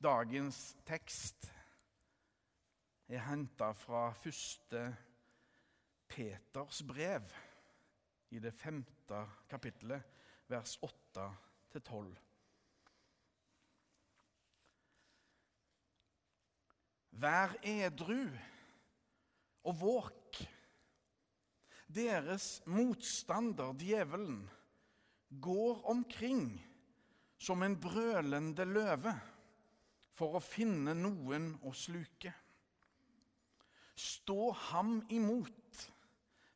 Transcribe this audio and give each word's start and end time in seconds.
Dagens 0.00 0.58
tekst 0.88 1.44
er 3.12 3.20
henta 3.26 3.66
fra 3.76 4.06
første 4.16 4.80
Peters 6.08 6.78
brev 6.88 7.26
i 8.32 8.40
det 8.40 8.54
femte 8.56 9.18
kapittelet, 9.50 10.00
vers 10.48 10.78
8-12. 10.80 12.14
Vær 17.20 17.52
edru 17.60 18.22
og 19.68 19.76
våk. 19.82 20.40
Deres 21.92 22.62
motstander, 22.64 23.74
djevelen, 23.76 24.46
går 25.28 25.84
omkring 25.92 26.46
som 27.36 27.60
en 27.66 27.76
brølende 27.76 28.64
løve 28.64 29.12
for 30.20 30.36
å 30.36 30.44
finne 30.44 30.92
noen 30.92 31.54
å 31.64 31.72
sluke. 31.72 32.32
Stå 33.96 34.50
ham 34.68 34.98
imot, 35.12 35.84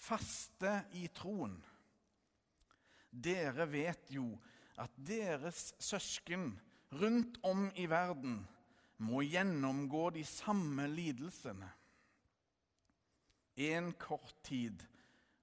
faste 0.00 0.78
i 0.96 1.04
troen. 1.12 1.58
Dere 3.10 3.66
vet 3.68 4.08
jo 4.14 4.30
at 4.80 4.94
deres 4.96 5.74
søsken 5.82 6.54
rundt 7.02 7.36
om 7.44 7.66
i 7.76 7.84
verden 7.90 8.40
må 9.04 9.20
gjennomgå 9.26 10.08
de 10.16 10.24
samme 10.24 10.86
lidelsene. 10.88 11.68
En 13.60 13.92
kort 14.00 14.38
tid 14.46 14.86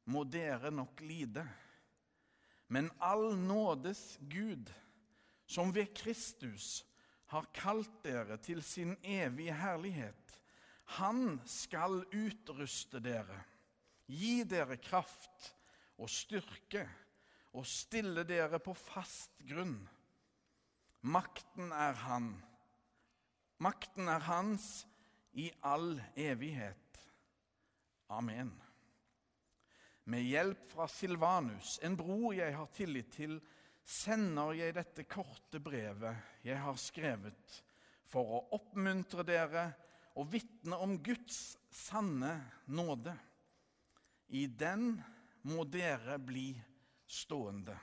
må 0.09 0.23
dere 0.25 0.71
nok 0.73 1.05
lide, 1.05 1.45
men 2.73 2.89
all 2.97 3.35
nådes 3.37 4.17
Gud, 4.25 4.71
som 5.45 5.69
ved 5.75 5.93
Kristus 5.95 6.81
har 7.31 7.49
kalt 7.55 8.03
dere 8.05 8.37
til 8.43 8.61
sin 8.63 8.95
evige 9.03 9.55
herlighet, 9.55 10.37
han 10.97 11.41
skal 11.45 11.99
utruste 12.15 13.01
dere, 13.03 13.41
gi 14.07 14.45
dere 14.47 14.77
kraft 14.79 15.51
og 15.99 16.07
styrke 16.11 16.85
og 17.57 17.67
stille 17.67 18.23
dere 18.27 18.59
på 18.63 18.75
fast 18.77 19.43
grunn. 19.49 19.79
Makten 21.07 21.73
er 21.75 21.97
han 22.07 22.31
Makten 23.57 24.05
er 24.07 24.21
hans 24.21 24.85
i 25.33 25.49
all 25.65 25.95
evighet. 26.13 26.99
Amen. 28.13 28.51
Med 30.03 30.23
hjelp 30.29 30.67
fra 30.69 30.85
Silvanus, 30.87 31.79
en 31.83 31.97
bror 31.97 32.35
jeg 32.37 32.53
har 32.53 32.69
tillit 32.77 33.09
til, 33.15 33.39
sender 33.87 34.51
jeg 34.57 34.75
dette 34.75 35.05
korte 35.07 35.61
brevet 35.63 36.43
jeg 36.45 36.59
har 36.59 36.79
skrevet, 36.81 37.59
for 38.07 38.37
å 38.37 38.43
oppmuntre 38.57 39.23
dere 39.27 39.69
og 40.17 40.29
vitne 40.31 40.79
om 40.83 40.97
Guds 41.03 41.55
sanne 41.71 42.33
nåde. 42.67 43.13
I 44.35 44.47
den 44.47 44.97
må 45.47 45.63
dere 45.71 46.17
bli 46.19 46.49
stående. 47.07 47.75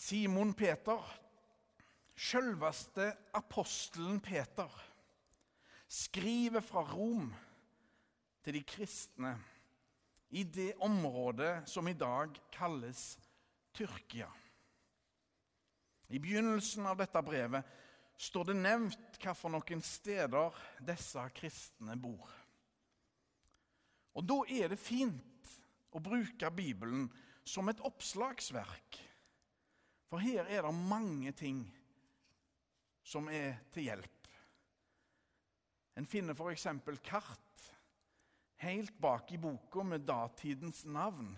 Simon 0.00 0.54
Peter 0.56 1.02
Sjølveste 2.20 3.06
apostelen 3.32 4.18
Peter 4.20 4.68
skriver 5.88 6.60
fra 6.60 6.82
Rom 6.84 7.30
til 8.44 8.58
de 8.58 8.60
kristne 8.68 9.32
i 10.30 10.44
det 10.44 10.74
området 10.78 11.68
som 11.68 11.88
i 11.88 11.94
dag 11.94 12.38
kalles 12.54 13.18
Tyrkia. 13.74 14.30
I 16.08 16.18
begynnelsen 16.18 16.86
av 16.86 16.98
dette 16.98 17.22
brevet 17.22 17.66
står 18.20 18.50
det 18.50 18.56
nevnt 18.58 19.18
hvilke 19.22 19.80
steder 19.86 20.56
disse 20.86 21.24
kristne 21.34 21.96
bor. 21.98 22.30
Og 24.14 24.26
Da 24.26 24.40
er 24.50 24.70
det 24.70 24.80
fint 24.82 25.52
å 25.90 26.02
bruke 26.02 26.50
Bibelen 26.54 27.08
som 27.46 27.68
et 27.70 27.82
oppslagsverk. 27.86 28.98
For 30.10 30.22
her 30.22 30.46
er 30.50 30.66
det 30.66 30.74
mange 30.74 31.32
ting 31.32 31.62
som 33.06 33.28
er 33.30 33.62
til 33.74 33.86
hjelp. 33.86 34.28
En 35.98 36.06
finner 36.06 36.34
f.eks. 36.34 36.66
kart 37.02 37.70
helt 38.60 38.98
bak 38.98 39.32
i 39.32 39.38
boka 39.38 39.82
med 39.82 40.00
datidens 40.00 40.84
navn 40.84 41.32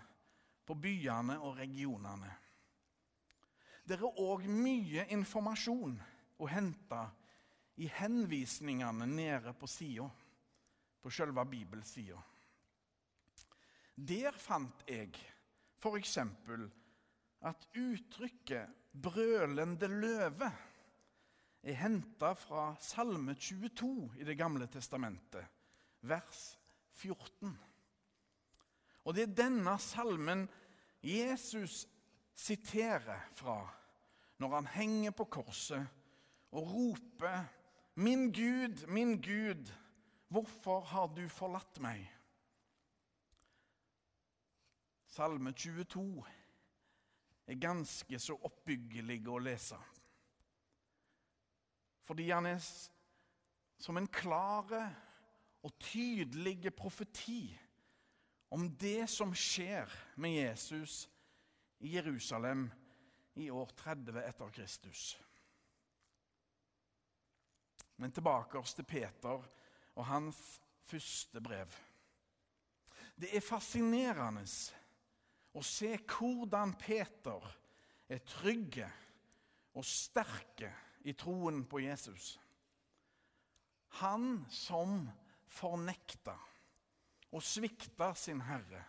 på 0.66 0.74
byene 0.74 1.36
og 1.38 1.56
regionene. 1.58 2.30
Det 3.86 3.98
er 3.98 4.22
òg 4.22 4.46
mye 4.50 5.04
informasjon 5.14 5.94
å 6.42 6.48
hente 6.50 7.02
i 7.82 7.86
henvisningene 7.90 9.06
nede 9.06 9.54
på 9.58 9.68
sida, 9.70 10.08
på 11.02 11.10
selve 11.10 11.44
bibelsida. 11.50 12.18
Der 13.94 14.34
fant 14.38 14.82
jeg 14.86 15.14
f.eks. 15.78 16.18
at 17.42 17.68
uttrykket 17.74 18.68
'brølende 18.92 19.88
løve' 19.88 20.52
er 21.62 21.78
henta 21.78 22.34
fra 22.34 22.74
Salme 22.80 23.34
22 23.34 24.10
i 24.18 24.24
Det 24.24 24.34
gamle 24.38 24.66
testamentet, 24.66 25.46
vers 26.00 26.58
14. 26.98 27.54
Og 29.04 29.14
det 29.14 29.24
er 29.26 29.36
denne 29.44 29.74
salmen 29.82 30.46
Jesus 31.02 31.86
siterer 32.38 33.24
fra 33.34 33.60
når 34.42 34.54
han 34.54 34.70
henger 34.74 35.14
på 35.14 35.24
korset 35.24 35.86
og 36.52 36.70
roper 36.72 37.44
'Min 37.94 38.32
Gud, 38.32 38.86
min 38.86 39.20
Gud, 39.20 39.68
hvorfor 40.28 40.80
har 40.80 41.06
du 41.06 41.28
forlatt 41.28 41.80
meg?' 41.80 42.08
Salme 45.06 45.52
22 45.52 46.24
er 47.46 47.54
ganske 47.60 48.18
så 48.18 48.38
oppbyggelig 48.48 49.18
å 49.28 49.38
lese 49.38 49.76
fordi 52.02 52.30
han 52.30 52.46
er 52.46 52.58
som 53.78 53.96
en 53.96 54.08
klare 54.08 54.82
og 55.62 55.78
tydelige 55.78 56.70
profeti 56.74 57.58
om 58.52 58.66
det 58.76 59.06
som 59.10 59.32
skjer 59.34 59.90
med 60.20 60.34
Jesus 60.34 61.06
i 61.80 61.94
Jerusalem 61.94 62.66
i 63.40 63.48
år 63.50 63.70
30 63.78 64.18
etter 64.26 64.50
Kristus. 64.52 65.04
Men 67.96 68.12
tilbake 68.12 68.58
oss 68.58 68.74
til 68.74 68.84
Peter 68.88 69.40
og 69.94 70.06
hans 70.06 70.60
første 70.88 71.40
brev. 71.40 71.72
Det 73.16 73.30
er 73.36 73.44
fascinerende 73.44 74.44
å 75.52 75.62
se 75.64 75.94
hvordan 76.00 76.74
Peter 76.80 77.48
er 78.12 78.24
trygge 78.26 78.88
og 79.78 79.84
sterke 79.86 80.72
i 81.08 81.14
troen 81.16 81.62
på 81.68 81.80
Jesus. 81.84 82.34
Han 84.00 84.44
som 84.52 85.06
fornekta 85.52 86.34
og 87.32 87.44
svikta 87.44 88.12
sin 88.18 88.42
Herre, 88.44 88.82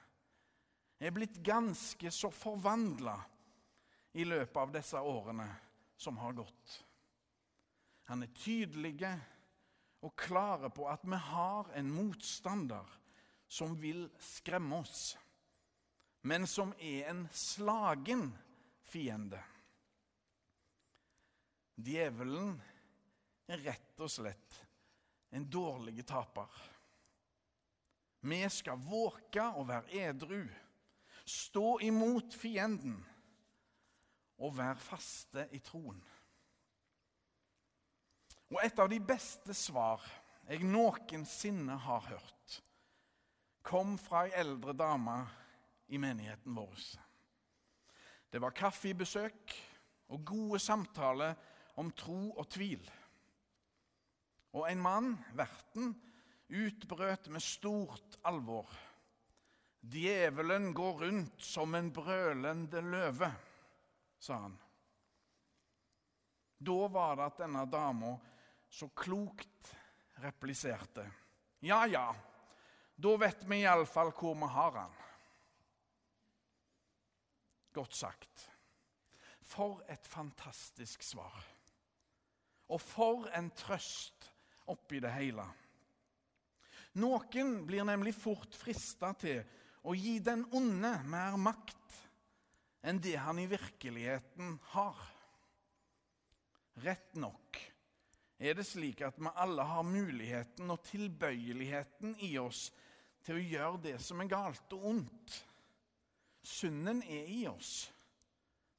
er 1.04 1.12
blitt 1.16 1.40
ganske 1.44 2.12
så 2.14 2.30
forvandla 2.32 3.16
i 4.20 4.26
løpet 4.28 4.60
av 4.62 4.74
disse 4.76 5.00
årene 5.00 5.48
som 6.00 6.20
har 6.22 6.36
gått. 6.38 6.76
Han 8.12 8.24
er 8.24 8.36
tydelig 8.36 8.96
og 10.04 10.16
klare 10.20 10.70
på 10.76 10.88
at 10.92 11.04
vi 11.08 11.20
har 11.30 11.72
en 11.80 11.92
motstander 11.92 13.00
som 13.48 13.76
vil 13.80 14.06
skremme 14.22 14.82
oss, 14.84 15.14
men 16.28 16.48
som 16.48 16.74
er 16.80 17.10
en 17.12 17.26
slagen 17.36 18.30
fiende. 18.88 19.40
Djevelen 21.84 22.54
er 23.50 23.64
rett 23.66 24.04
og 24.04 24.12
slett 24.12 24.63
en 25.34 25.50
dårlig 25.50 26.06
taper. 26.06 26.50
Vi 28.24 28.40
skal 28.50 28.80
våke 28.80 29.44
og 29.58 29.68
være 29.68 30.06
edru, 30.08 30.44
stå 31.26 31.80
imot 31.84 32.36
fienden 32.38 33.00
og 34.38 34.58
være 34.58 34.80
faste 34.80 35.48
i 35.52 35.60
troen. 35.64 36.00
Og 38.54 38.60
et 38.62 38.80
av 38.80 38.92
de 38.92 39.00
beste 39.02 39.56
svar 39.58 40.04
jeg 40.46 40.68
noensinne 40.68 41.76
har 41.86 42.06
hørt, 42.12 42.60
kom 43.64 43.96
fra 43.98 44.26
ei 44.28 44.36
eldre 44.44 44.76
dame 44.76 45.18
i 45.88 45.98
menigheten 45.98 46.56
vår. 46.56 46.84
Det 48.30 48.42
var 48.42 48.56
kaffebesøk 48.56 49.56
og 50.14 50.26
gode 50.26 50.60
samtaler 50.60 51.36
om 51.80 51.90
tro 51.98 52.34
og 52.36 52.48
tvil. 52.52 52.84
Og 54.54 54.68
en 54.70 54.82
mann, 54.82 55.14
verten, 55.34 55.94
utbrøt 56.54 57.30
med 57.34 57.42
stort 57.42 58.20
alvor. 58.30 58.70
Djevelen 59.82 60.72
går 60.74 61.00
rundt 61.06 61.42
som 61.44 61.76
en 61.76 61.90
brølende 61.94 62.82
løve, 62.82 63.32
sa 64.20 64.38
han. 64.46 64.54
Da 66.64 66.88
var 66.88 67.18
det 67.20 67.26
at 67.26 67.42
denne 67.42 67.66
dama 67.68 68.14
så 68.72 68.88
klokt 68.96 69.74
repliserte. 70.24 71.04
Ja, 71.60 71.84
ja, 71.88 72.06
da 72.96 73.16
vet 73.20 73.44
vi 73.50 73.64
iallfall 73.64 74.14
hvor 74.16 74.38
vi 74.40 74.50
har 74.54 74.78
han. 74.78 74.94
Godt 77.74 77.98
sagt. 77.98 78.50
For 79.44 79.82
et 79.92 80.08
fantastisk 80.08 81.04
svar. 81.04 81.42
Og 82.72 82.80
for 82.82 83.28
en 83.36 83.50
trøst 83.58 84.30
oppi 84.72 85.02
det 85.04 85.12
hele. 85.16 85.46
Noen 87.02 87.64
blir 87.66 87.86
nemlig 87.88 88.14
fort 88.16 88.54
frista 88.56 89.14
til 89.18 89.42
å 89.84 89.96
gi 89.98 90.20
den 90.24 90.46
onde 90.54 90.94
mer 91.10 91.38
makt 91.42 91.98
enn 92.86 93.00
det 93.02 93.16
han 93.24 93.40
i 93.42 93.48
virkeligheten 93.50 94.58
har. 94.76 95.00
Rett 96.84 97.16
nok 97.20 97.60
er 98.44 98.58
det 98.58 98.66
slik 98.68 99.02
at 99.06 99.20
vi 99.22 99.32
alle 99.40 99.66
har 99.68 99.86
muligheten 99.88 100.72
og 100.74 100.84
tilbøyeligheten 100.90 102.18
i 102.28 102.36
oss 102.42 102.68
til 103.24 103.40
å 103.40 103.48
gjøre 103.48 103.82
det 103.88 103.98
som 104.04 104.22
er 104.22 104.32
galt 104.32 104.76
og 104.76 104.88
ondt. 104.94 105.36
Synden 106.44 107.00
er 107.08 107.30
i 107.32 107.46
oss 107.48 107.88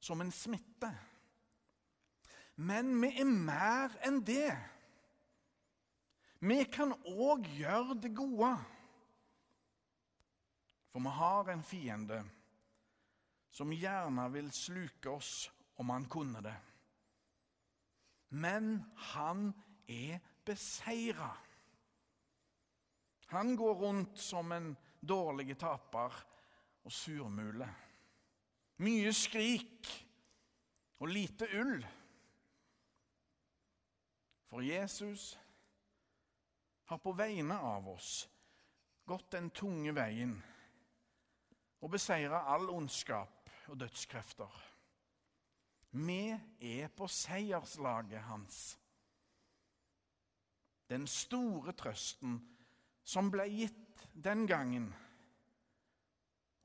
som 0.05 0.21
en 0.21 0.31
smitte. 0.33 0.91
Men 2.61 2.93
vi 3.01 3.09
er 3.19 3.27
mer 3.27 3.95
enn 4.05 4.21
det. 4.23 4.53
Vi 6.39 6.63
kan 6.71 6.93
òg 7.07 7.47
gjøre 7.57 7.95
det 8.01 8.11
gode. 8.15 8.51
For 10.91 11.03
vi 11.03 11.11
har 11.17 11.51
en 11.51 11.63
fiende 11.63 12.21
som 13.55 13.71
gjerne 13.71 14.27
vil 14.33 14.51
sluke 14.51 15.11
oss 15.15 15.49
om 15.79 15.89
han 15.91 16.07
kunne 16.11 16.41
det. 16.43 16.55
Men 18.35 18.83
han 19.13 19.49
er 19.87 20.19
beseira. 20.45 21.31
Han 23.31 23.55
går 23.55 23.75
rundt 23.75 24.19
som 24.19 24.51
en 24.51 24.73
dårlig 24.99 25.55
taper 25.59 26.15
og 26.85 26.91
surmule. 26.91 27.67
Mye 28.83 29.13
skrik 29.15 29.89
og 30.99 31.07
lite 31.11 31.47
ull. 31.59 31.79
For 34.45 34.63
Jesus 34.63 35.33
har 36.85 36.97
på 36.97 37.13
vegne 37.17 37.57
av 37.59 37.87
oss 37.89 38.29
gått 39.05 39.31
den 39.33 39.49
tunge 39.53 39.93
veien 39.95 40.35
og 41.81 41.91
beseira 41.93 42.43
all 42.49 42.69
ondskap 42.73 43.49
og 43.69 43.77
dødskrefter. 43.81 44.49
Vi 45.95 46.35
er 46.59 46.89
på 46.91 47.07
seierslaget 47.07 48.25
hans. 48.27 48.57
Den 50.89 51.07
store 51.09 51.73
trøsten 51.77 52.39
som 53.05 53.29
ble 53.33 53.45
gitt 53.49 54.05
den 54.13 54.45
gangen. 54.49 54.89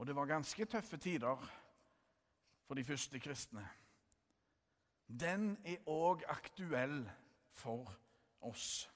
Og 0.00 0.08
det 0.08 0.16
var 0.16 0.28
ganske 0.28 0.64
tøffe 0.64 0.96
tider 0.96 1.44
for 2.66 2.74
de 2.74 2.84
første 2.84 3.20
kristne. 3.20 3.64
Den 5.06 5.56
er 5.64 5.84
òg 5.90 6.24
aktuell 6.28 7.02
for 7.52 7.90
oss. 8.46 8.88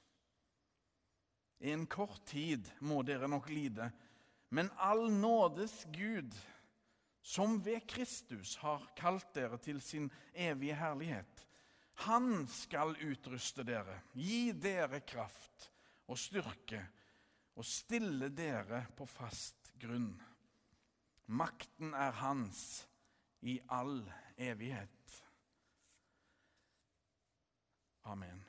I 1.61 1.73
en 1.73 1.87
kort 1.87 2.25
tid 2.27 2.69
må 2.81 3.03
dere 3.07 3.29
nok 3.31 3.49
lide, 3.53 3.91
men 4.55 4.71
all 4.77 5.09
nådes 5.13 5.85
Gud, 5.95 6.35
som 7.25 7.57
ved 7.65 7.87
Kristus 7.89 8.57
har 8.61 8.85
kalt 8.99 9.31
dere 9.35 9.59
til 9.59 9.81
sin 9.81 10.11
evige 10.35 10.77
herlighet, 10.77 11.47
han 12.05 12.47
skal 12.51 12.97
utruste 13.07 13.65
dere, 13.67 14.01
gi 14.13 14.53
dere 14.53 15.01
kraft 15.07 15.71
og 16.11 16.19
styrke 16.19 16.83
og 17.55 17.67
stille 17.67 18.29
dere 18.35 18.85
på 18.99 19.07
fast 19.07 19.71
grunn. 19.81 20.11
Makten 21.27 21.95
er 21.95 22.19
hans 22.19 22.85
i 23.47 23.61
all 23.73 24.03
evighet. 24.37 25.23
Amen. 28.05 28.43